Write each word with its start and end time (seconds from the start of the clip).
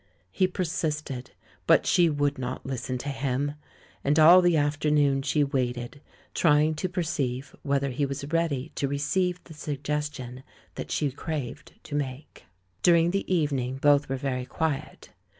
He 0.31 0.47
persisted, 0.47 1.29
but 1.67 1.85
she 1.85 2.09
would 2.09 2.39
not 2.39 2.65
listen 2.65 2.97
to 2.97 3.09
him. 3.09 3.51
And 4.03 4.17
all 4.17 4.41
the 4.41 4.57
afternoon 4.57 5.21
she 5.21 5.43
waited— 5.43 6.01
trying 6.33 6.73
to 6.77 6.89
per 6.89 7.03
ceive 7.03 7.55
whether 7.61 7.91
he 7.91 8.07
was 8.07 8.25
ready 8.33 8.71
to 8.73 8.87
receive 8.87 9.43
the 9.43 9.53
sug 9.53 9.83
gestion 9.83 10.41
that 10.73 10.89
she 10.89 11.11
craved 11.11 11.73
to 11.83 11.93
make. 11.93 12.45
During 12.81 13.11
the 13.11 13.31
evening 13.31 13.77
both 13.77 14.09
were 14.09 14.15
very 14.17 14.47
quiet. 14.47 15.11